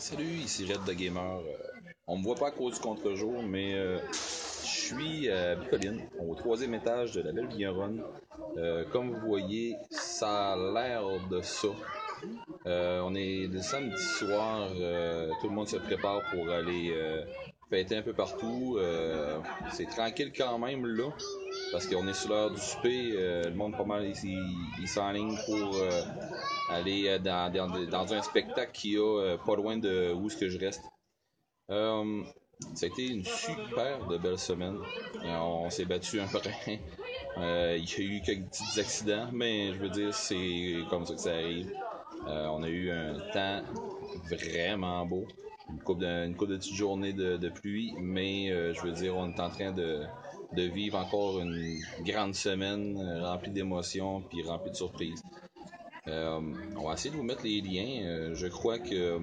[0.00, 1.40] Salut, ici Red de Gamer.
[1.40, 3.98] Euh, on me voit pas à cause du contre-jour, mais euh,
[4.62, 7.50] je suis à Bicoline, au troisième étage de la belle.
[8.56, 11.68] Euh, comme vous voyez, ça a l'air de ça.
[12.64, 14.70] on est le samedi soir,
[15.42, 16.94] tout le monde se prépare pour aller
[17.68, 18.78] fêter un peu partout.
[19.70, 21.10] C'est tranquille quand même là
[21.72, 23.12] parce qu'on est sur l'heure du souper.
[23.14, 26.02] Euh, le monde pas mal il s'enligne pour euh,
[26.68, 30.58] aller euh, dans, dans, un spectacle qui a pas loin de où est-ce que je
[30.58, 30.82] reste.
[31.68, 34.78] ça a été une super de belle semaine.
[35.24, 36.38] on s'est battu un peu.
[36.66, 41.20] il y a eu quelques petits accidents, mais je veux dire, c'est comme ça que
[41.20, 41.72] ça arrive.
[42.26, 43.62] on a eu un temps
[44.28, 45.26] vraiment beau.
[45.70, 49.30] Une couple de, une couple de petites journées de pluie, mais je veux dire, on
[49.30, 50.04] est en train de,
[50.52, 55.22] de vivre encore une grande semaine euh, remplie d'émotions puis remplie de surprises.
[56.08, 56.40] Euh,
[56.76, 58.02] on va essayer de vous mettre les liens.
[58.04, 59.20] Euh, je crois que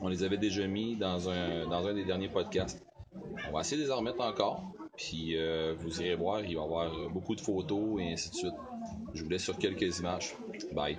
[0.00, 2.84] on les avait déjà mis dans un, dans un des derniers podcasts.
[3.48, 4.62] On va essayer de les remettre encore.
[4.96, 5.36] Puis
[5.78, 8.54] vous irez voir, il va y avoir beaucoup de photos et ainsi de suite.
[9.14, 10.34] Je vous laisse sur quelques images.
[10.72, 10.98] Bye.